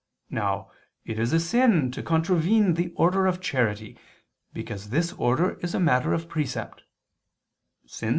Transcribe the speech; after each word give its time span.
Now 0.31 0.71
it 1.05 1.19
is 1.19 1.31
a 1.31 1.39
sin 1.39 1.91
to 1.91 2.01
contravene 2.01 2.73
the 2.73 2.91
order 2.95 3.27
of 3.27 3.39
charity, 3.39 3.99
because 4.51 4.89
this 4.89 5.13
order 5.13 5.59
is 5.59 5.75
a 5.75 5.79
matter 5.79 6.11
of 6.11 6.27
precept. 6.27 6.81